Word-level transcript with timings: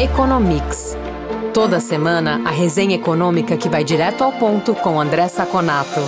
Economics. 0.00 0.96
Toda 1.52 1.78
semana, 1.78 2.40
a 2.46 2.50
resenha 2.50 2.94
econômica 2.96 3.54
que 3.54 3.68
vai 3.68 3.84
direto 3.84 4.24
ao 4.24 4.32
ponto 4.32 4.74
com 4.74 4.98
André 4.98 5.28
Saconato. 5.28 6.00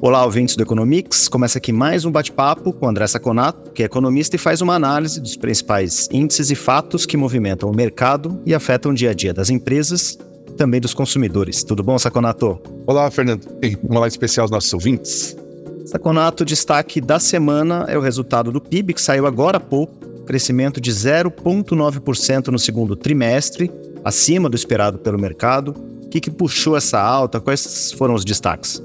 Olá, 0.00 0.24
ouvintes 0.24 0.56
do 0.56 0.62
Economics. 0.62 1.28
Começa 1.28 1.58
aqui 1.58 1.74
mais 1.74 2.06
um 2.06 2.10
bate-papo 2.10 2.72
com 2.72 2.88
André 2.88 3.06
Saconato, 3.06 3.70
que 3.72 3.82
é 3.82 3.84
economista 3.84 4.34
e 4.34 4.38
faz 4.38 4.62
uma 4.62 4.74
análise 4.74 5.20
dos 5.20 5.36
principais 5.36 6.08
índices 6.10 6.50
e 6.50 6.54
fatos 6.54 7.04
que 7.04 7.18
movimentam 7.18 7.70
o 7.70 7.76
mercado 7.76 8.40
e 8.46 8.54
afetam 8.54 8.92
o 8.92 8.94
dia 8.94 9.10
a 9.10 9.14
dia 9.14 9.34
das 9.34 9.50
empresas 9.50 10.18
e 10.48 10.52
também 10.52 10.80
dos 10.80 10.94
consumidores. 10.94 11.62
Tudo 11.62 11.82
bom, 11.82 11.98
Saconato? 11.98 12.58
Olá, 12.86 13.10
Fernando. 13.10 13.46
Um 13.84 13.94
olá 13.94 14.08
especial 14.08 14.44
aos 14.44 14.50
nossos 14.50 14.72
ouvintes. 14.72 15.36
Saconato, 15.84 16.46
destaque 16.46 16.98
da 16.98 17.18
semana 17.18 17.84
é 17.88 17.98
o 17.98 18.00
resultado 18.00 18.50
do 18.50 18.58
PIB, 18.58 18.94
que 18.94 19.02
saiu 19.02 19.26
agora 19.26 19.58
há 19.58 19.60
pouco, 19.60 20.07
crescimento 20.28 20.78
de 20.78 20.90
0,9% 20.90 22.48
no 22.48 22.58
segundo 22.58 22.94
trimestre, 22.94 23.72
acima 24.04 24.50
do 24.50 24.54
esperado 24.54 24.98
pelo 24.98 25.18
mercado. 25.18 25.74
O 26.04 26.08
que, 26.10 26.20
que 26.20 26.30
puxou 26.30 26.76
essa 26.76 27.00
alta? 27.00 27.40
Quais 27.40 27.92
foram 27.92 28.12
os 28.12 28.26
destaques? 28.26 28.82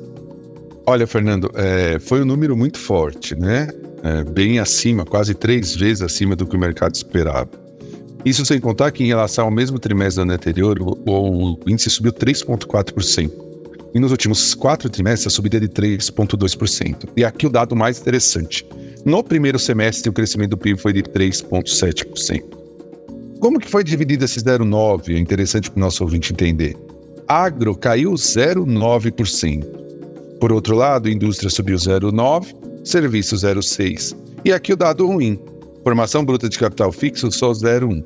Olha, 0.86 1.06
Fernando, 1.06 1.52
é, 1.54 2.00
foi 2.00 2.22
um 2.22 2.26
número 2.26 2.56
muito 2.56 2.80
forte, 2.80 3.36
né? 3.36 3.68
É, 4.02 4.24
bem 4.24 4.60
acima, 4.60 5.06
quase 5.06 5.34
três 5.34 5.76
vezes 5.76 6.02
acima 6.02 6.34
do 6.34 6.46
que 6.46 6.56
o 6.56 6.60
mercado 6.60 6.96
esperava. 6.96 7.50
Isso 8.24 8.46
sem 8.46 8.60
contar 8.62 8.92
que, 8.92 9.04
em 9.04 9.08
relação 9.08 9.44
ao 9.44 9.52
mesmo 9.52 9.78
trimestre 9.78 10.16
do 10.16 10.22
ano 10.24 10.34
anterior, 10.34 10.78
o, 10.82 11.60
o 11.66 11.70
índice 11.70 11.90
subiu 11.90 12.14
3,4%. 12.14 13.32
E 13.94 14.00
nos 14.00 14.12
últimos 14.12 14.56
quatro 14.56 14.90
trimestres, 14.90 15.28
a 15.28 15.30
subida 15.30 15.58
é 15.58 15.60
de 15.60 15.68
3,2%. 15.68 17.10
E 17.18 17.26
aqui 17.26 17.46
o 17.46 17.50
dado 17.50 17.76
mais 17.76 18.00
interessante. 18.00 18.66
No 19.06 19.22
primeiro 19.22 19.60
semestre, 19.60 20.10
o 20.10 20.14
crescimento 20.14 20.52
do 20.52 20.58
PIB 20.58 20.80
foi 20.80 20.94
de 20.94 21.04
3,7%. 21.04 22.42
Como 23.38 23.60
que 23.60 23.70
foi 23.70 23.84
dividido 23.84 24.24
esse 24.24 24.40
0,9%? 24.40 25.14
É 25.14 25.20
interessante 25.20 25.70
para 25.70 25.78
o 25.78 25.82
nosso 25.82 26.04
ouvinte 26.04 26.32
entender. 26.32 26.78
Agro 27.28 27.76
caiu 27.76 28.14
0,9%. 28.14 29.66
Por 30.40 30.54
outro 30.54 30.76
lado, 30.76 31.10
indústria 31.10 31.50
subiu 31.50 31.76
0,9, 31.76 32.56
serviço 32.86 33.36
0,6. 33.36 34.16
E 34.46 34.54
aqui 34.54 34.72
o 34.72 34.78
dado 34.78 35.06
ruim. 35.06 35.38
Formação 35.84 36.24
bruta 36.24 36.48
de 36.48 36.58
capital 36.58 36.90
fixo 36.94 37.30
só 37.30 37.52
0,1. 37.52 38.06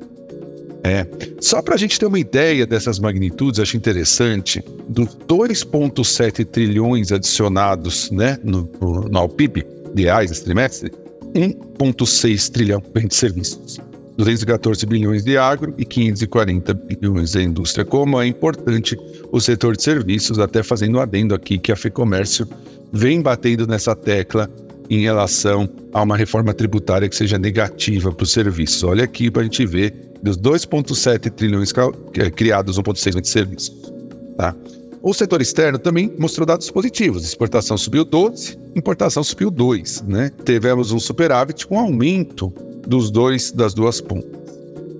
É. 0.82 1.06
Só 1.40 1.62
para 1.62 1.76
a 1.76 1.78
gente 1.78 1.98
ter 1.98 2.06
uma 2.06 2.18
ideia 2.18 2.66
dessas 2.66 2.98
magnitudes, 2.98 3.60
acho 3.60 3.76
interessante, 3.76 4.64
dos 4.88 5.16
2,7 5.28 6.44
trilhões 6.44 7.12
adicionados 7.12 8.10
né, 8.10 8.38
no, 8.42 8.68
no, 8.80 9.02
no 9.02 9.28
PIB 9.28 9.77
de 9.94 10.02
reais 10.04 10.30
esse 10.30 10.44
trimestre, 10.44 10.92
1,6 11.34 12.50
trilhão 12.50 12.82
vem 12.94 13.06
de 13.06 13.14
serviços. 13.14 13.78
214 14.16 14.84
bilhões 14.84 15.22
de 15.22 15.38
agro 15.38 15.72
e 15.78 15.84
540 15.84 16.74
bilhões 16.74 17.32
da 17.32 17.42
indústria. 17.42 17.84
Como 17.84 18.20
é 18.20 18.26
importante 18.26 18.98
o 19.30 19.40
setor 19.40 19.76
de 19.76 19.82
serviços, 19.82 20.40
até 20.40 20.60
fazendo 20.62 20.98
um 20.98 21.00
adendo 21.00 21.36
aqui 21.36 21.56
que 21.56 21.70
a 21.70 21.76
FEComércio 21.76 22.48
vem 22.92 23.22
batendo 23.22 23.64
nessa 23.66 23.94
tecla 23.94 24.50
em 24.90 25.02
relação 25.02 25.68
a 25.92 26.02
uma 26.02 26.16
reforma 26.16 26.52
tributária 26.52 27.08
que 27.08 27.14
seja 27.14 27.38
negativa 27.38 28.10
para 28.10 28.24
os 28.24 28.32
serviços. 28.32 28.82
Olha 28.82 29.04
aqui 29.04 29.30
para 29.30 29.42
a 29.42 29.44
gente 29.44 29.64
ver 29.64 29.94
dos 30.20 30.36
2,7 30.36 31.30
trilhões 31.30 31.72
é, 32.14 32.30
criados, 32.30 32.76
1,6 32.76 33.20
de 33.20 33.28
serviços. 33.28 33.92
Tá? 34.36 34.54
O 35.08 35.14
setor 35.14 35.40
externo 35.40 35.78
também 35.78 36.12
mostrou 36.18 36.44
dados 36.44 36.70
positivos. 36.70 37.24
Exportação 37.24 37.78
subiu 37.78 38.04
12, 38.04 38.58
importação 38.76 39.24
subiu 39.24 39.50
2. 39.50 40.02
Né? 40.02 40.30
Tivemos 40.44 40.92
um 40.92 41.00
superávit 41.00 41.66
com 41.66 41.80
aumento 41.80 42.52
dos 42.86 43.10
dois 43.10 43.50
das 43.50 43.72
duas 43.72 44.02
pontas. 44.02 44.38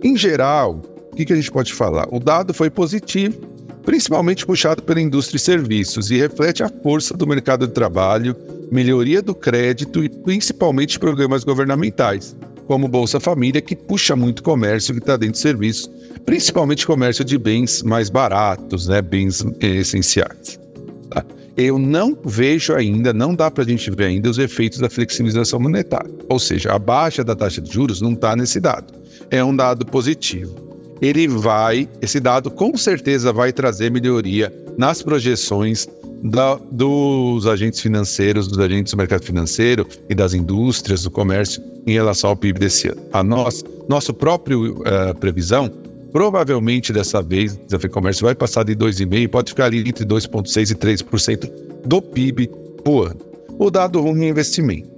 Em 0.02 0.16
geral, 0.16 0.80
o 1.12 1.14
que, 1.14 1.26
que 1.26 1.32
a 1.34 1.36
gente 1.36 1.50
pode 1.50 1.74
falar? 1.74 2.08
O 2.10 2.18
dado 2.18 2.54
foi 2.54 2.70
positivo, 2.70 3.38
principalmente 3.84 4.46
puxado 4.46 4.82
pela 4.82 4.98
indústria 4.98 5.36
e 5.36 5.40
serviços, 5.40 6.10
e 6.10 6.16
reflete 6.16 6.62
a 6.62 6.70
força 6.70 7.14
do 7.14 7.26
mercado 7.26 7.66
de 7.66 7.74
trabalho, 7.74 8.34
melhoria 8.72 9.20
do 9.20 9.34
crédito 9.34 10.02
e 10.02 10.08
principalmente 10.08 10.98
programas 10.98 11.44
governamentais, 11.44 12.34
como 12.68 12.86
Bolsa 12.86 13.18
Família, 13.18 13.62
que 13.62 13.74
puxa 13.74 14.14
muito 14.14 14.42
comércio 14.42 14.92
que 14.92 15.00
está 15.00 15.16
dentro 15.16 15.32
de 15.32 15.38
serviços, 15.38 15.90
principalmente 16.26 16.86
comércio 16.86 17.24
de 17.24 17.38
bens 17.38 17.82
mais 17.82 18.10
baratos, 18.10 18.86
né, 18.86 19.00
bens 19.00 19.42
eh, 19.60 19.76
essenciais. 19.76 20.60
Tá? 21.08 21.24
eu 21.56 21.78
não 21.78 22.16
vejo 22.24 22.74
ainda, 22.74 23.12
não 23.12 23.34
dá 23.34 23.50
para 23.50 23.64
a 23.64 23.66
gente 23.66 23.90
ver 23.90 24.04
ainda 24.04 24.28
os 24.30 24.38
efeitos 24.38 24.78
da 24.78 24.90
flexibilização 24.90 25.58
monetária. 25.58 26.10
Ou 26.28 26.38
seja, 26.38 26.72
a 26.72 26.78
baixa 26.78 27.24
da 27.24 27.34
taxa 27.34 27.60
de 27.60 27.72
juros 27.72 28.02
não 28.02 28.12
está 28.12 28.36
nesse 28.36 28.60
dado. 28.60 28.92
É 29.30 29.42
um 29.42 29.56
dado 29.56 29.84
positivo. 29.84 30.54
Ele 31.00 31.26
vai, 31.26 31.88
esse 32.02 32.20
dado 32.20 32.50
com 32.50 32.76
certeza 32.76 33.32
vai 33.32 33.52
trazer 33.52 33.90
melhoria 33.90 34.52
nas 34.76 35.02
projeções 35.02 35.88
da, 36.22 36.56
dos 36.70 37.46
agentes 37.46 37.80
financeiros, 37.80 38.46
dos 38.46 38.58
agentes 38.58 38.92
do 38.92 38.96
mercado 38.96 39.24
financeiro 39.24 39.86
e 40.08 40.14
das 40.14 40.34
indústrias, 40.34 41.02
do 41.02 41.10
comércio 41.10 41.62
em 41.90 41.94
relação 41.94 42.30
ao 42.30 42.36
PIB 42.36 42.60
desse 42.60 42.88
ano. 42.88 43.02
A 43.12 43.22
nós, 43.22 43.64
nosso 43.88 44.12
próprio 44.12 44.80
uh, 44.80 45.14
previsão 45.18 45.70
Provavelmente 46.12 46.92
dessa 46.92 47.20
vez, 47.20 47.58
a 47.72 47.78
FEComércio 47.78 48.24
vai 48.24 48.34
passar 48.34 48.64
de 48.64 48.74
2,5%, 48.74 49.28
pode 49.28 49.50
ficar 49.50 49.66
ali 49.66 49.80
entre 49.80 50.04
2,6% 50.04 50.70
e 50.70 50.74
3% 50.74 51.52
do 51.84 52.00
PIB 52.00 52.50
por 52.82 53.08
ano. 53.08 53.20
O 53.58 53.70
dado 53.70 54.00
ruim 54.00 54.24
é 54.24 54.28
investimento. 54.28 54.88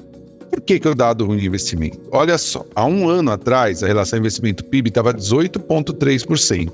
Por 0.50 0.60
que, 0.60 0.78
que 0.78 0.86
é 0.86 0.90
o 0.90 0.94
dado 0.94 1.24
ruim 1.26 1.38
de 1.38 1.46
investimento? 1.46 2.00
Olha 2.12 2.36
só, 2.36 2.64
há 2.74 2.84
um 2.84 3.08
ano 3.08 3.30
atrás, 3.30 3.82
a 3.82 3.86
relação 3.86 4.18
investimento-PIB 4.18 4.88
estava 4.88 5.14
18,3%. 5.14 6.72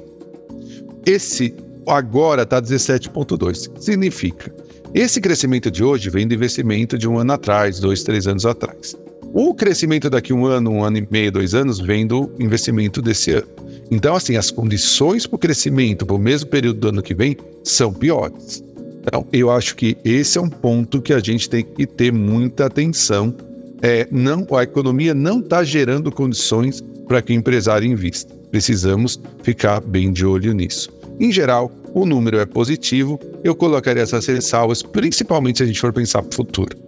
Esse 1.04 1.54
agora 1.86 2.42
está 2.42 2.60
17,2%. 2.60 3.78
Significa, 3.80 4.52
esse 4.92 5.20
crescimento 5.20 5.70
de 5.70 5.84
hoje 5.84 6.10
vem 6.10 6.26
do 6.26 6.34
investimento 6.34 6.98
de 6.98 7.08
um 7.08 7.18
ano 7.18 7.32
atrás, 7.32 7.78
dois, 7.78 8.02
três 8.02 8.26
anos 8.26 8.44
atrás. 8.44 8.96
O 9.38 9.52
crescimento 9.52 10.08
daqui 10.08 10.32
um 10.32 10.46
ano, 10.46 10.70
um 10.70 10.82
ano 10.82 10.96
e 10.96 11.06
meio, 11.10 11.30
dois 11.30 11.52
anos, 11.52 11.78
vem 11.78 12.06
do 12.06 12.32
investimento 12.40 13.02
desse 13.02 13.32
ano. 13.32 13.46
Então, 13.90 14.16
assim, 14.16 14.34
as 14.34 14.50
condições 14.50 15.26
para 15.26 15.36
o 15.36 15.38
crescimento 15.38 16.06
para 16.06 16.16
o 16.16 16.18
mesmo 16.18 16.48
período 16.48 16.80
do 16.80 16.88
ano 16.88 17.02
que 17.02 17.14
vem 17.14 17.36
são 17.62 17.92
piores. 17.92 18.64
Então, 19.02 19.26
eu 19.30 19.50
acho 19.50 19.76
que 19.76 19.94
esse 20.02 20.38
é 20.38 20.40
um 20.40 20.48
ponto 20.48 21.02
que 21.02 21.12
a 21.12 21.18
gente 21.18 21.50
tem 21.50 21.62
que 21.62 21.86
ter 21.86 22.10
muita 22.10 22.64
atenção. 22.64 23.36
É, 23.82 24.08
não, 24.10 24.46
a 24.56 24.62
economia 24.62 25.12
não 25.12 25.40
está 25.40 25.62
gerando 25.62 26.10
condições 26.10 26.82
para 27.06 27.20
que 27.20 27.34
o 27.34 27.36
empresário 27.36 27.86
invista. 27.86 28.34
Precisamos 28.50 29.20
ficar 29.42 29.82
bem 29.82 30.14
de 30.14 30.24
olho 30.24 30.54
nisso. 30.54 30.88
Em 31.20 31.30
geral, 31.30 31.70
o 31.92 32.06
número 32.06 32.38
é 32.38 32.46
positivo. 32.46 33.20
Eu 33.44 33.54
colocaria 33.54 34.02
essas 34.02 34.24
ressalvas, 34.24 34.82
principalmente 34.82 35.58
se 35.58 35.62
a 35.62 35.66
gente 35.66 35.78
for 35.78 35.92
pensar 35.92 36.22
para 36.22 36.32
o 36.32 36.34
futuro. 36.34 36.85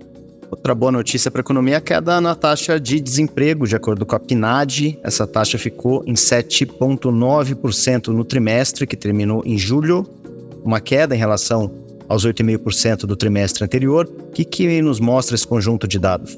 Outra 0.50 0.74
boa 0.74 0.90
notícia 0.90 1.30
para 1.30 1.40
a 1.40 1.44
economia 1.44 1.74
é 1.74 1.76
a 1.76 1.80
queda 1.80 2.20
na 2.20 2.34
taxa 2.34 2.80
de 2.80 3.00
desemprego, 3.00 3.66
de 3.66 3.76
acordo 3.76 4.06
com 4.06 4.16
a 4.16 4.18
PNAD. 4.18 4.98
Essa 5.02 5.26
taxa 5.26 5.58
ficou 5.58 6.02
em 6.06 6.14
7,9% 6.14 8.08
no 8.08 8.24
trimestre, 8.24 8.86
que 8.86 8.96
terminou 8.96 9.42
em 9.44 9.58
julho, 9.58 10.06
uma 10.64 10.80
queda 10.80 11.14
em 11.14 11.18
relação 11.18 11.70
aos 12.08 12.24
8,5% 12.26 13.00
do 13.00 13.14
trimestre 13.14 13.62
anterior. 13.62 14.06
O 14.06 14.30
que, 14.30 14.44
que 14.44 14.80
nos 14.80 14.98
mostra 14.98 15.34
esse 15.34 15.46
conjunto 15.46 15.86
de 15.86 15.98
dados? 15.98 16.36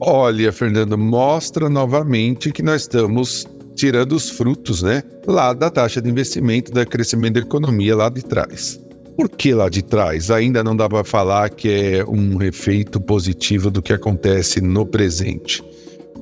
Olha, 0.00 0.50
Fernando, 0.50 0.96
mostra 0.96 1.68
novamente 1.68 2.50
que 2.50 2.62
nós 2.62 2.82
estamos 2.82 3.46
tirando 3.74 4.12
os 4.12 4.30
frutos, 4.30 4.82
né, 4.82 5.02
lá 5.26 5.52
da 5.52 5.70
taxa 5.70 6.00
de 6.00 6.08
investimento, 6.08 6.72
da 6.72 6.86
crescimento 6.86 7.34
da 7.34 7.40
economia 7.40 7.94
lá 7.94 8.08
de 8.08 8.22
trás. 8.22 8.80
Por 9.20 9.28
que 9.28 9.52
lá 9.52 9.68
de 9.68 9.82
trás 9.82 10.30
ainda 10.30 10.64
não 10.64 10.74
dá 10.74 10.88
para 10.88 11.04
falar 11.04 11.50
que 11.50 11.68
é 11.68 12.04
um 12.06 12.42
efeito 12.42 12.98
positivo 12.98 13.70
do 13.70 13.82
que 13.82 13.92
acontece 13.92 14.62
no 14.62 14.86
presente? 14.86 15.62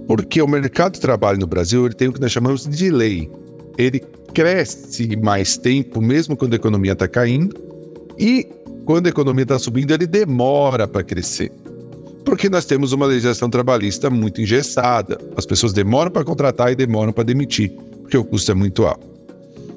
Porque 0.09 0.43
o 0.43 0.49
mercado 0.49 0.95
de 0.95 1.01
trabalho 1.01 1.39
no 1.39 1.47
Brasil 1.47 1.87
ele 1.87 1.95
tem 1.95 2.09
o 2.09 2.13
que 2.13 2.21
nós 2.21 2.33
chamamos 2.33 2.67
de 2.67 2.77
delay. 2.77 3.31
Ele 3.79 4.01
cresce 4.35 5.15
mais 5.15 5.57
tempo, 5.57 6.01
mesmo 6.01 6.37
quando 6.37 6.55
a 6.55 6.57
economia 6.57 6.91
está 6.91 7.07
caindo, 7.07 7.55
e 8.19 8.45
quando 8.85 9.07
a 9.07 9.11
economia 9.11 9.45
está 9.45 9.61
subindo, 9.61 9.93
ele 9.93 10.05
demora 10.05 10.89
para 10.89 11.05
crescer. 11.05 11.53
Porque 12.25 12.49
nós 12.49 12.65
temos 12.65 12.91
uma 12.91 13.07
legislação 13.07 13.49
trabalhista 13.49 14.11
muito 14.11 14.41
engessada. 14.41 15.19
As 15.37 15.47
pessoas 15.47 15.73
demoram 15.73 16.11
para 16.11 16.25
contratar 16.25 16.73
e 16.73 16.75
demoram 16.75 17.13
para 17.13 17.23
demitir, 17.23 17.71
porque 18.03 18.17
o 18.17 18.25
custo 18.25 18.51
é 18.51 18.57
muito 18.57 18.85
alto. 18.85 19.18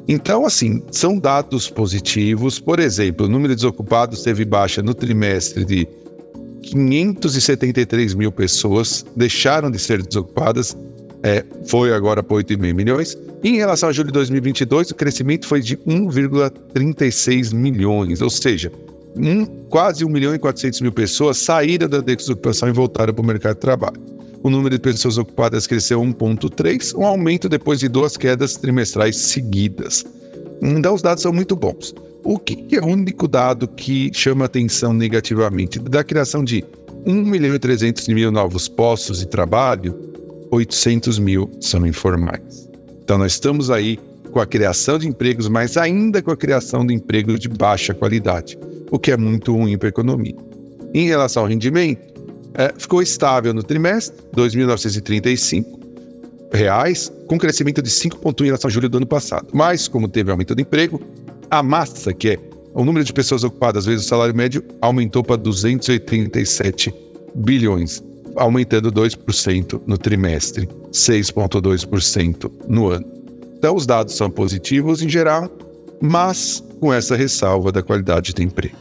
Então, 0.08 0.46
assim, 0.46 0.82
são 0.92 1.18
dados 1.18 1.70
positivos. 1.70 2.60
Por 2.60 2.80
exemplo, 2.80 3.26
o 3.26 3.30
número 3.30 3.50
de 3.50 3.62
desocupados 3.62 4.24
teve 4.24 4.44
baixa 4.44 4.82
no 4.82 4.94
trimestre 4.94 5.64
de 5.64 5.88
573 6.62 8.14
mil 8.14 8.32
pessoas, 8.32 9.06
deixaram 9.16 9.70
de 9.72 9.80
ser 9.80 10.02
desocupadas, 10.02 10.76
é, 11.24 11.46
foi 11.66 11.94
agora 11.94 12.24
para 12.24 12.38
8,5 12.38 12.74
milhões. 12.74 13.18
E 13.44 13.50
em 13.50 13.56
relação 13.58 13.90
a 13.90 13.92
julho 13.92 14.08
de 14.08 14.14
2022, 14.14 14.92
o 14.92 14.96
crescimento 14.96 15.48
foi 15.48 15.62
de 15.62 15.78
1,36 15.78 17.54
milhões, 17.54 18.22
ou 18.22 18.30
seja, 18.30 18.72
um, 19.16 19.46
quase 19.70 20.06
1 20.06 20.10
milhão 20.10 20.34
e 20.34 20.40
400 20.40 20.82
mil 20.82 20.92
pessoas 20.92 21.38
saíram 21.38 21.88
da 21.88 22.00
desocupação 22.00 22.70
e 22.70 22.72
voltaram 22.72 23.14
para 23.14 23.22
o 23.22 23.26
mercado 23.26 23.56
de 23.56 23.62
trabalho. 23.62 24.11
O 24.44 24.50
número 24.50 24.76
de 24.76 24.82
pessoas 24.82 25.18
ocupadas 25.18 25.68
cresceu 25.68 26.02
1,3, 26.02 26.96
um 26.98 27.06
aumento 27.06 27.48
depois 27.48 27.80
de 27.80 27.88
duas 27.88 28.18
quedas 28.18 28.56
trimestrais 28.56 29.16
seguidas. 29.16 30.06
Então, 30.62 30.94
os 30.94 31.02
dados 31.02 31.24
são 31.24 31.34
muito 31.34 31.56
bons. 31.56 31.94
O 32.24 32.38
que 32.38 32.76
é 32.76 32.80
o 32.80 32.86
único 32.86 33.28
dado 33.28 33.68
que 33.68 34.12
chama 34.14 34.46
atenção 34.46 34.94
negativamente? 34.94 35.80
Da 35.80 36.04
criação 36.04 36.44
de 36.44 36.64
1 37.06 37.14
milhão 37.14 37.56
e 37.56 37.60
300 37.60 38.08
mil 38.10 38.32
novos 38.32 38.68
postos 38.68 39.20
de 39.20 39.28
trabalho, 39.28 39.96
800 40.52 41.18
mil 41.18 41.50
são 41.60 41.86
informais. 41.86 42.70
Então, 43.04 43.18
nós 43.18 43.34
estamos 43.34 43.72
aí 43.72 44.00
com 44.32 44.40
a 44.40 44.46
criação 44.46 44.98
de 44.98 45.08
empregos, 45.08 45.48
mas 45.48 45.78
ainda 45.78 46.22
com 46.22 46.32
a 46.32 46.38
criação 46.38 46.86
de 46.86 46.94
empregos 46.94 47.40
de 47.40 47.50
baixa 47.50 47.94
qualidade, 47.94 48.58
o 48.90 48.98
que 48.98 49.12
é 49.12 49.18
muito 49.18 49.54
ruim 49.54 49.78
para 49.78 49.88
a 49.88 49.90
economia. 49.90 50.36
Em 50.94 51.08
relação 51.08 51.44
ao 51.44 51.50
rendimento, 51.50 52.11
é, 52.54 52.74
ficou 52.78 53.02
estável 53.02 53.54
no 53.54 53.64
trimestre, 53.64 54.18
2.935 54.36 55.80
reais, 56.54 57.12
com 57.28 57.38
crescimento 57.38 57.82
de 57.82 57.90
5,1 57.90 58.42
em 58.42 58.46
relação 58.46 58.68
a 58.68 58.72
julho 58.72 58.90
do 58.90 58.98
ano 58.98 59.08
passado. 59.08 59.48
Mas, 59.54 59.88
como 59.88 60.08
teve 60.08 60.32
aumento 60.32 60.54
do 60.54 60.62
emprego, 60.62 61.02
a 61.50 61.64
massa, 61.64 62.14
que 62.14 62.30
é 62.30 62.40
o 62.74 62.84
número 62.84 63.06
de 63.06 63.14
pessoas 63.14 63.44
ocupadas 63.44 63.86
vezes 63.86 64.06
o 64.06 64.10
salário 64.10 64.36
médio, 64.36 64.64
aumentou 64.82 65.24
para 65.24 65.36
287 65.36 66.94
bilhões, 67.36 68.04
aumentando 68.36 68.92
2% 68.92 69.82
no 69.86 69.98
trimestre, 69.98 70.68
6,2% 70.92 72.52
no 72.68 72.88
ano. 72.90 73.06
Então, 73.58 73.76
os 73.76 73.86
dados 73.86 74.16
são 74.16 74.30
positivos 74.30 75.02
em 75.02 75.10
geral, 75.10 75.50
mas 76.02 76.64
com 76.80 76.94
essa 76.94 77.16
ressalva 77.16 77.72
da 77.72 77.84
qualidade 77.84 78.34
do 78.34 78.42
emprego. 78.42 78.76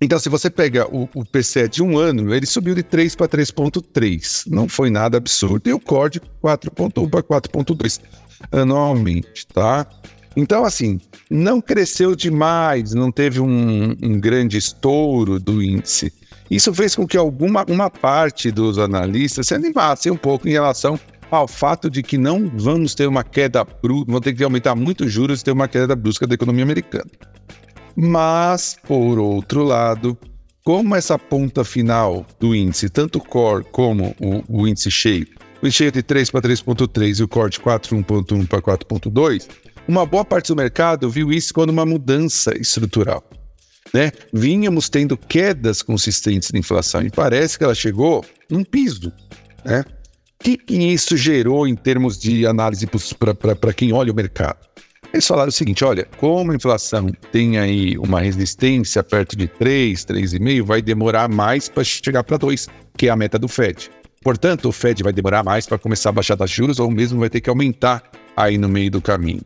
Então, 0.00 0.20
se 0.20 0.28
você 0.28 0.48
pega 0.48 0.86
o, 0.86 1.08
o 1.12 1.24
PCE 1.24 1.68
de 1.68 1.82
um 1.82 1.98
ano, 1.98 2.32
ele 2.32 2.46
subiu 2.46 2.76
de 2.76 2.84
3 2.84 3.16
para 3.16 3.26
3,3. 3.26 4.44
Não 4.46 4.68
foi 4.68 4.88
nada 4.88 5.16
absurdo. 5.16 5.68
E 5.68 5.72
o 5.72 5.80
CORD 5.80 6.20
4,1 6.42 7.10
para 7.10 7.22
4,2 7.22 8.00
anualmente, 8.52 9.44
tá? 9.48 9.84
Então, 10.36 10.64
assim, 10.64 11.00
não 11.28 11.60
cresceu 11.60 12.14
demais, 12.14 12.94
não 12.94 13.10
teve 13.10 13.40
um, 13.40 13.96
um 14.00 14.20
grande 14.20 14.56
estouro 14.58 15.40
do 15.40 15.60
índice. 15.60 16.12
Isso 16.48 16.72
fez 16.72 16.94
com 16.94 17.06
que 17.06 17.16
alguma 17.16 17.64
uma 17.68 17.90
parte 17.90 18.50
dos 18.50 18.78
analistas 18.78 19.48
se 19.48 19.54
animasse 19.54 20.10
um 20.10 20.16
pouco 20.16 20.48
em 20.48 20.52
relação 20.52 20.98
ao 21.36 21.48
fato 21.48 21.88
de 21.88 22.02
que 22.02 22.18
não 22.18 22.50
vamos 22.54 22.94
ter 22.94 23.06
uma 23.06 23.24
queda 23.24 23.64
brusca, 23.64 24.12
vão 24.12 24.20
ter 24.20 24.34
que 24.34 24.44
aumentar 24.44 24.74
muito 24.74 25.04
os 25.04 25.12
juros 25.12 25.40
e 25.40 25.44
ter 25.44 25.50
uma 25.50 25.66
queda 25.66 25.96
brusca 25.96 26.26
da 26.26 26.34
economia 26.34 26.62
americana. 26.62 27.10
Mas, 27.96 28.76
por 28.86 29.18
outro 29.18 29.64
lado, 29.64 30.16
como 30.62 30.94
essa 30.94 31.18
ponta 31.18 31.64
final 31.64 32.26
do 32.38 32.54
índice, 32.54 32.90
tanto 32.90 33.16
o 33.16 33.24
core 33.24 33.64
como 33.72 34.14
o, 34.20 34.60
o 34.60 34.68
índice 34.68 34.90
cheio, 34.90 35.26
o 35.62 35.66
índice 35.66 35.78
cheio 35.78 35.92
de 35.92 36.02
3 36.02 36.30
para 36.30 36.42
3,3 36.42 37.20
e 37.20 37.22
o 37.22 37.28
core 37.28 37.50
de 37.50 37.60
4,1 37.60 38.46
para 38.46 38.60
4,2, 38.60 39.48
uma 39.88 40.04
boa 40.04 40.26
parte 40.26 40.48
do 40.48 40.56
mercado 40.56 41.08
viu 41.08 41.32
isso 41.32 41.54
como 41.54 41.72
uma 41.72 41.86
mudança 41.86 42.54
estrutural. 42.58 43.24
Né? 43.92 44.12
Vínhamos 44.32 44.90
tendo 44.90 45.16
quedas 45.16 45.80
consistentes 45.80 46.50
de 46.50 46.58
inflação 46.58 47.02
e 47.02 47.10
parece 47.10 47.56
que 47.56 47.64
ela 47.64 47.74
chegou 47.74 48.24
num 48.50 48.64
piso. 48.64 49.10
Né? 49.64 49.82
Que, 50.42 50.56
que 50.56 50.74
isso 50.74 51.16
gerou 51.16 51.66
em 51.66 51.74
termos 51.74 52.18
de 52.18 52.46
análise 52.46 52.86
para 53.60 53.72
quem 53.72 53.92
olha 53.92 54.12
o 54.12 54.14
mercado? 54.14 54.58
Eles 55.12 55.26
falaram 55.26 55.50
o 55.50 55.52
seguinte: 55.52 55.84
olha, 55.84 56.06
como 56.18 56.52
a 56.52 56.56
inflação 56.56 57.10
tem 57.30 57.58
aí 57.58 57.96
uma 57.98 58.20
resistência 58.20 59.02
perto 59.02 59.36
de 59.36 59.46
3, 59.46 60.04
3,5, 60.04 60.62
vai 60.62 60.82
demorar 60.82 61.28
mais 61.28 61.68
para 61.68 61.84
chegar 61.84 62.24
para 62.24 62.36
2, 62.36 62.68
que 62.96 63.06
é 63.06 63.10
a 63.10 63.16
meta 63.16 63.38
do 63.38 63.46
Fed. 63.46 63.90
Portanto, 64.22 64.68
o 64.68 64.72
Fed 64.72 65.02
vai 65.02 65.12
demorar 65.12 65.44
mais 65.44 65.66
para 65.66 65.78
começar 65.78 66.10
a 66.10 66.12
baixar 66.12 66.36
de 66.36 66.46
juros 66.46 66.78
ou 66.78 66.90
mesmo 66.90 67.20
vai 67.20 67.28
ter 67.30 67.40
que 67.40 67.50
aumentar 67.50 68.02
aí 68.36 68.56
no 68.56 68.68
meio 68.68 68.90
do 68.90 69.02
caminho. 69.02 69.42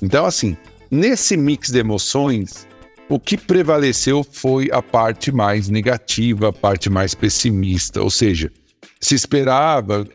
Então, 0.00 0.24
assim, 0.24 0.56
nesse 0.90 1.36
mix 1.36 1.70
de 1.70 1.78
emoções, 1.78 2.66
o 3.08 3.18
que 3.18 3.36
prevaleceu 3.36 4.22
foi 4.22 4.68
a 4.70 4.82
parte 4.82 5.32
mais 5.32 5.68
negativa, 5.68 6.50
a 6.50 6.52
parte 6.52 6.90
mais 6.90 7.14
pessimista, 7.14 8.02
ou 8.02 8.10
seja, 8.10 8.52
se 9.00 9.14
esperava 9.14 10.06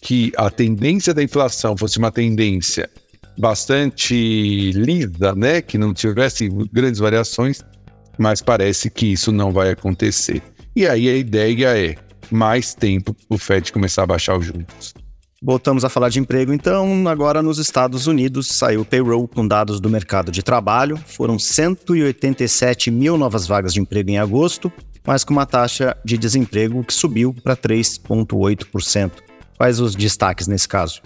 que 0.00 0.32
a 0.36 0.50
tendência 0.50 1.14
da 1.14 1.22
inflação 1.22 1.76
fosse 1.76 1.98
uma 1.98 2.10
tendência 2.10 2.88
bastante 3.38 4.72
lisa, 4.72 5.34
né, 5.34 5.62
que 5.62 5.78
não 5.78 5.94
tivesse 5.94 6.48
grandes 6.72 7.00
variações, 7.00 7.62
mas 8.18 8.42
parece 8.42 8.90
que 8.90 9.06
isso 9.06 9.32
não 9.32 9.50
vai 9.50 9.70
acontecer. 9.70 10.42
E 10.76 10.86
aí 10.86 11.08
a 11.08 11.16
ideia 11.16 11.76
é 11.76 11.94
mais 12.30 12.74
tempo 12.74 13.16
o 13.28 13.38
Fed 13.38 13.72
começar 13.72 14.02
a 14.02 14.06
baixar 14.06 14.36
os 14.36 14.44
juros. 14.44 14.94
Voltamos 15.42 15.86
a 15.86 15.88
falar 15.88 16.10
de 16.10 16.20
emprego, 16.20 16.52
então. 16.52 17.08
Agora, 17.08 17.42
nos 17.42 17.58
Estados 17.58 18.06
Unidos, 18.06 18.48
saiu 18.48 18.82
o 18.82 18.84
payroll 18.84 19.26
com 19.26 19.48
dados 19.48 19.80
do 19.80 19.88
mercado 19.88 20.30
de 20.30 20.42
trabalho. 20.42 20.98
Foram 20.98 21.38
187 21.38 22.90
mil 22.90 23.16
novas 23.16 23.46
vagas 23.46 23.72
de 23.72 23.80
emprego 23.80 24.10
em 24.10 24.18
agosto, 24.18 24.70
mas 25.06 25.24
com 25.24 25.32
uma 25.32 25.46
taxa 25.46 25.96
de 26.04 26.18
desemprego 26.18 26.84
que 26.84 26.92
subiu 26.92 27.34
para 27.42 27.56
3,8%. 27.56 29.29
Quais 29.60 29.78
os 29.78 29.94
destaques 29.94 30.48
nesse 30.48 30.66
caso? 30.66 31.02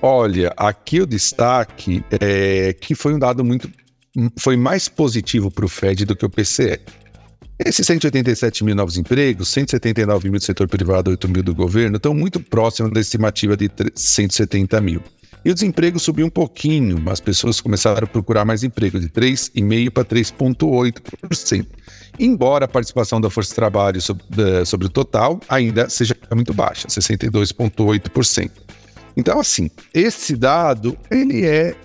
Olha, 0.00 0.54
aqui 0.56 1.00
o 1.00 1.06
destaque 1.06 2.04
é 2.20 2.72
que 2.72 2.94
foi 2.94 3.12
um 3.12 3.18
dado 3.18 3.44
muito. 3.44 3.68
foi 4.38 4.56
mais 4.56 4.88
positivo 4.88 5.50
para 5.50 5.64
o 5.64 5.68
Fed 5.68 6.04
do 6.04 6.14
que 6.14 6.24
o 6.24 6.30
PCE. 6.30 6.78
Esses 7.58 7.84
187 7.84 8.62
mil 8.62 8.76
novos 8.76 8.96
empregos, 8.96 9.48
179 9.48 10.30
mil 10.30 10.38
do 10.38 10.44
setor 10.44 10.68
privado, 10.68 11.10
8 11.10 11.28
mil 11.28 11.42
do 11.42 11.52
governo, 11.52 11.96
estão 11.96 12.14
muito 12.14 12.38
próximos 12.38 12.92
da 12.92 13.00
estimativa 13.00 13.56
de 13.56 13.68
170 13.92 14.80
mil. 14.80 15.02
E 15.46 15.50
o 15.50 15.54
desemprego 15.54 15.96
subiu 16.00 16.26
um 16.26 16.28
pouquinho, 16.28 17.00
as 17.08 17.20
pessoas 17.20 17.60
começaram 17.60 18.02
a 18.02 18.06
procurar 18.08 18.44
mais 18.44 18.64
emprego, 18.64 18.98
de 18.98 19.08
3,5% 19.08 19.90
para 19.92 20.04
3,8%. 20.04 21.64
Embora 22.18 22.64
a 22.64 22.68
participação 22.68 23.20
da 23.20 23.30
força 23.30 23.50
de 23.50 23.54
trabalho 23.54 24.00
sobre, 24.00 24.24
sobre 24.64 24.88
o 24.88 24.90
total 24.90 25.38
ainda 25.48 25.88
seja 25.88 26.16
muito 26.34 26.52
baixa, 26.52 26.88
62,8%. 26.88 28.50
Então, 29.16 29.38
assim, 29.38 29.70
esse 29.94 30.34
dado, 30.34 30.98
ele 31.08 31.46
é 31.46 31.76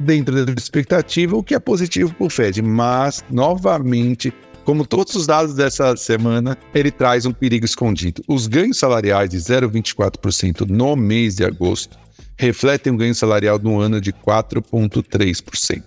dentro 0.00 0.44
da 0.44 0.52
expectativa, 0.52 1.36
o 1.36 1.42
que 1.44 1.54
é 1.54 1.60
positivo 1.60 2.12
para 2.14 2.26
o 2.26 2.28
Fed, 2.28 2.60
mas, 2.62 3.24
novamente, 3.30 4.34
como 4.64 4.84
todos 4.84 5.14
os 5.14 5.24
dados 5.24 5.54
dessa 5.54 5.96
semana, 5.96 6.58
ele 6.74 6.90
traz 6.90 7.26
um 7.26 7.32
perigo 7.32 7.64
escondido. 7.64 8.24
Os 8.26 8.48
ganhos 8.48 8.76
salariais 8.76 9.30
de 9.30 9.36
0,24% 9.36 10.68
no 10.68 10.96
mês 10.96 11.36
de 11.36 11.44
agosto 11.44 12.02
refletem 12.36 12.92
um 12.92 12.96
ganho 12.96 13.14
salarial 13.14 13.58
no 13.58 13.80
ano 13.80 14.00
de 14.00 14.12
4,3%. 14.12 15.82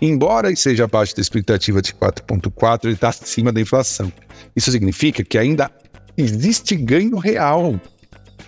Embora 0.00 0.54
seja 0.56 0.84
abaixo 0.84 1.14
da 1.14 1.20
expectativa 1.20 1.82
de 1.82 1.92
4,4%, 1.92 2.84
ele 2.84 2.94
está 2.94 3.10
acima 3.10 3.52
da 3.52 3.60
inflação. 3.60 4.10
Isso 4.56 4.70
significa 4.70 5.22
que 5.22 5.36
ainda 5.36 5.70
existe 6.16 6.74
ganho 6.74 7.18
real 7.18 7.78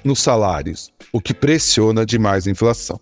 nos 0.03 0.21
salários, 0.21 0.91
o 1.13 1.21
que 1.21 1.35
pressiona 1.35 2.07
demais 2.07 2.47
a 2.47 2.51
inflação. 2.51 2.99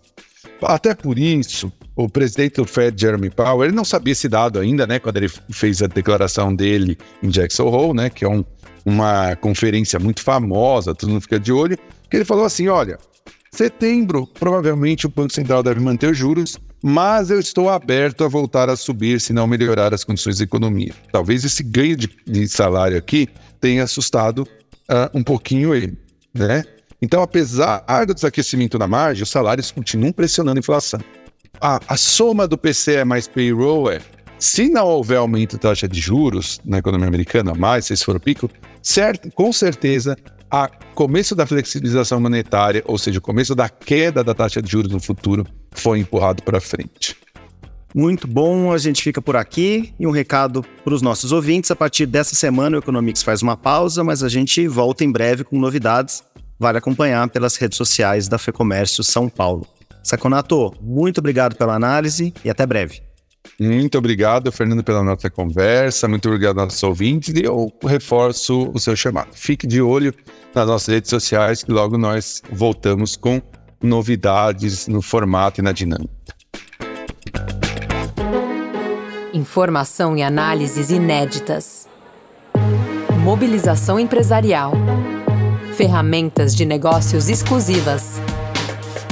Até 0.61 0.93
por 0.93 1.17
isso, 1.17 1.71
o 1.95 2.07
presidente 2.09 2.55
do 2.55 2.65
Fed, 2.65 2.99
Jeremy 2.99 3.29
Powell, 3.29 3.63
ele 3.63 3.75
não 3.75 3.85
sabia 3.85 4.11
esse 4.11 4.29
dado 4.29 4.59
ainda, 4.59 4.85
né, 4.85 4.99
quando 4.99 5.17
ele 5.17 5.29
fez 5.49 5.81
a 5.81 5.87
declaração 5.87 6.53
dele 6.53 6.97
em 7.23 7.29
Jackson 7.29 7.63
Hole, 7.63 7.95
né, 7.95 8.09
que 8.09 8.23
é 8.23 8.29
um, 8.29 8.43
uma 8.85 9.35
conferência 9.37 9.97
muito 9.99 10.21
famosa, 10.21 10.93
todo 10.93 11.09
mundo 11.09 11.21
fica 11.21 11.39
de 11.39 11.51
olho, 11.51 11.77
que 12.09 12.17
ele 12.17 12.25
falou 12.25 12.45
assim, 12.45 12.67
olha, 12.67 12.99
Setembro, 13.53 14.25
provavelmente 14.25 15.05
o 15.05 15.09
Banco 15.09 15.33
Central 15.33 15.61
deve 15.61 15.81
manter 15.81 16.09
os 16.09 16.17
juros, 16.17 16.57
mas 16.81 17.29
eu 17.29 17.37
estou 17.37 17.69
aberto 17.69 18.23
a 18.23 18.29
voltar 18.29 18.69
a 18.69 18.77
subir 18.77 19.19
se 19.19 19.33
não 19.33 19.45
melhorar 19.45 19.93
as 19.93 20.05
condições 20.05 20.37
da 20.37 20.45
economia. 20.45 20.93
Talvez 21.11 21.43
esse 21.43 21.61
ganho 21.61 21.97
de, 21.97 22.09
de 22.25 22.47
salário 22.47 22.97
aqui 22.97 23.27
tenha 23.59 23.83
assustado 23.83 24.39
uh, 24.89 25.09
um 25.13 25.21
pouquinho 25.21 25.75
ele, 25.75 25.97
né? 26.33 26.63
Então, 27.01 27.21
apesar 27.21 27.83
do 28.05 28.13
desaquecimento 28.13 28.79
na 28.79 28.87
margem, 28.87 29.23
os 29.23 29.29
salários 29.29 29.69
continuam 29.69 30.13
pressionando 30.13 30.57
a 30.57 30.61
inflação. 30.61 31.01
A, 31.59 31.97
soma 31.97 32.47
do 32.47 32.57
PCE 32.57 33.03
mais 33.03 33.27
payroll 33.27 33.91
é, 33.91 33.99
se 34.39 34.69
não 34.69 34.87
houver 34.87 35.17
aumento 35.17 35.57
da 35.57 35.69
taxa 35.69 35.87
de 35.87 35.99
juros 35.99 36.61
na 36.63 36.77
economia 36.77 37.07
americana, 37.07 37.53
mais 37.53 37.85
se 37.85 37.97
for 37.97 38.15
o 38.15 38.19
pico, 38.19 38.49
certo, 38.81 39.29
com 39.31 39.51
certeza, 39.51 40.15
a 40.51 40.69
começo 40.93 41.33
da 41.33 41.47
flexibilização 41.47 42.19
monetária, 42.19 42.83
ou 42.85 42.97
seja, 42.97 43.19
o 43.19 43.21
começo 43.21 43.55
da 43.55 43.69
queda 43.69 44.23
da 44.23 44.33
taxa 44.33 44.61
de 44.61 44.69
juros 44.69 44.91
no 44.91 44.99
futuro, 44.99 45.47
foi 45.71 45.99
empurrado 45.99 46.43
para 46.43 46.59
frente. 46.59 47.15
Muito 47.95 48.27
bom, 48.27 48.71
a 48.71 48.77
gente 48.77 49.01
fica 49.01 49.21
por 49.21 49.35
aqui. 49.35 49.93
E 49.99 50.05
um 50.05 50.11
recado 50.11 50.65
para 50.83 50.93
os 50.93 51.01
nossos 51.01 51.31
ouvintes: 51.31 51.71
a 51.71 51.75
partir 51.75 52.05
dessa 52.05 52.35
semana 52.35 52.77
o 52.77 52.79
Economics 52.79 53.23
faz 53.23 53.41
uma 53.41 53.55
pausa, 53.55 54.03
mas 54.03 54.23
a 54.23 54.29
gente 54.29 54.67
volta 54.67 55.03
em 55.03 55.11
breve 55.11 55.43
com 55.43 55.59
novidades. 55.59 56.23
Vale 56.59 56.77
acompanhar 56.77 57.27
pelas 57.29 57.55
redes 57.55 57.77
sociais 57.77 58.27
da 58.27 58.37
FEComércio 58.37 59.03
São 59.03 59.27
Paulo. 59.27 59.65
Saconato, 60.03 60.73
muito 60.81 61.19
obrigado 61.19 61.55
pela 61.55 61.75
análise 61.75 62.33
e 62.45 62.49
até 62.49 62.65
breve. 62.65 63.01
Muito 63.59 63.97
obrigado, 63.97 64.51
Fernando, 64.51 64.83
pela 64.83 65.03
nossa 65.03 65.29
conversa. 65.29 66.07
Muito 66.07 66.27
obrigado 66.27 66.59
aos 66.59 66.67
nossos 66.67 66.83
ouvintes. 66.83 67.33
E 67.35 67.43
eu 67.43 67.71
reforço 67.83 68.71
o 68.73 68.79
seu 68.79 68.95
chamado. 68.95 69.29
Fique 69.33 69.67
de 69.67 69.81
olho 69.81 70.13
nas 70.53 70.67
nossas 70.67 70.87
redes 70.87 71.09
sociais, 71.09 71.63
que 71.63 71.71
logo 71.71 71.97
nós 71.97 72.41
voltamos 72.51 73.15
com 73.15 73.41
novidades 73.81 74.87
no 74.87 75.01
formato 75.01 75.61
e 75.61 75.63
na 75.63 75.71
dinâmica. 75.71 76.11
Informação 79.33 80.17
e 80.17 80.23
análises 80.23 80.89
inéditas. 80.89 81.87
Mobilização 83.23 83.99
empresarial. 83.99 84.73
Ferramentas 85.75 86.55
de 86.55 86.65
negócios 86.65 87.29
exclusivas. 87.29 88.19